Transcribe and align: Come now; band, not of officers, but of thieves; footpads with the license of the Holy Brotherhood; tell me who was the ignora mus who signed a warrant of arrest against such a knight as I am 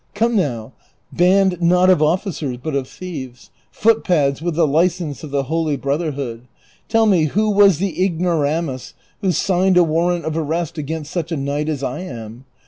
Come 0.15 0.35
now; 0.35 0.73
band, 1.13 1.61
not 1.61 1.91
of 1.91 2.01
officers, 2.01 2.57
but 2.57 2.73
of 2.73 2.87
thieves; 2.87 3.51
footpads 3.69 4.41
with 4.41 4.55
the 4.55 4.65
license 4.65 5.23
of 5.23 5.29
the 5.29 5.43
Holy 5.43 5.77
Brotherhood; 5.77 6.47
tell 6.89 7.05
me 7.05 7.25
who 7.25 7.51
was 7.51 7.77
the 7.77 7.95
ignora 8.03 8.63
mus 8.65 8.95
who 9.19 9.31
signed 9.31 9.77
a 9.77 9.83
warrant 9.83 10.25
of 10.25 10.35
arrest 10.35 10.79
against 10.79 11.11
such 11.11 11.31
a 11.31 11.37
knight 11.37 11.69
as 11.69 11.83
I 11.83 11.99
am 11.99 12.45